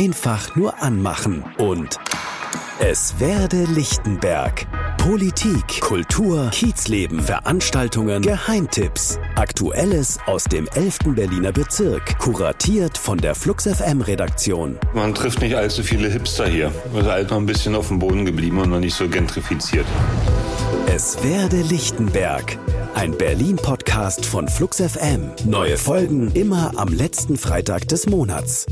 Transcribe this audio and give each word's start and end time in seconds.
Einfach 0.00 0.56
nur 0.56 0.82
anmachen 0.82 1.44
und 1.58 1.98
es 2.78 3.20
werde 3.20 3.64
Lichtenberg. 3.64 4.66
Politik, 4.96 5.82
Kultur, 5.82 6.48
Kiezleben, 6.52 7.20
Veranstaltungen, 7.20 8.22
Geheimtipps. 8.22 9.18
Aktuelles 9.36 10.18
aus 10.24 10.44
dem 10.44 10.66
11. 10.68 11.00
Berliner 11.14 11.52
Bezirk. 11.52 12.18
Kuratiert 12.18 12.96
von 12.96 13.18
der 13.18 13.34
Flux 13.34 13.66
FM 13.66 14.00
Redaktion. 14.00 14.78
Man 14.94 15.14
trifft 15.14 15.42
nicht 15.42 15.54
allzu 15.54 15.82
viele 15.82 16.08
Hipster 16.08 16.48
hier. 16.48 16.72
Wir 16.94 17.02
sind 17.02 17.12
halt 17.12 17.30
noch 17.30 17.36
ein 17.36 17.44
bisschen 17.44 17.74
auf 17.74 17.88
dem 17.88 17.98
Boden 17.98 18.24
geblieben 18.24 18.56
und 18.56 18.70
noch 18.70 18.80
nicht 18.80 18.94
so 18.94 19.06
gentrifiziert. 19.06 19.84
Es 20.86 21.22
werde 21.22 21.60
Lichtenberg. 21.60 22.56
Ein 22.94 23.12
Berlin-Podcast 23.18 24.24
von 24.24 24.48
Flux 24.48 24.78
FM. 24.80 25.30
Neue 25.44 25.76
Folgen 25.76 26.32
immer 26.32 26.72
am 26.76 26.88
letzten 26.88 27.36
Freitag 27.36 27.86
des 27.88 28.06
Monats. 28.06 28.64